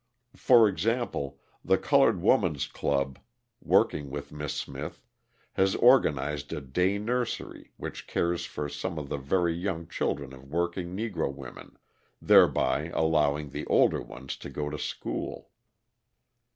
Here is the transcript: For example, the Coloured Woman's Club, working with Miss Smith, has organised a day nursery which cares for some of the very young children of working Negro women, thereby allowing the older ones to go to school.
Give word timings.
For 0.35 0.67
example, 0.67 1.39
the 1.63 1.77
Coloured 1.77 2.23
Woman's 2.23 2.65
Club, 2.65 3.19
working 3.61 4.09
with 4.09 4.31
Miss 4.31 4.55
Smith, 4.55 5.03
has 5.53 5.75
organised 5.75 6.51
a 6.51 6.59
day 6.59 6.97
nursery 6.97 7.71
which 7.77 8.07
cares 8.07 8.43
for 8.43 8.67
some 8.67 8.97
of 8.97 9.09
the 9.09 9.19
very 9.19 9.53
young 9.53 9.87
children 9.87 10.33
of 10.33 10.43
working 10.49 10.97
Negro 10.97 11.31
women, 11.31 11.77
thereby 12.19 12.85
allowing 12.95 13.49
the 13.51 13.67
older 13.67 14.01
ones 14.01 14.35
to 14.37 14.49
go 14.49 14.71
to 14.71 14.79
school. 14.79 15.51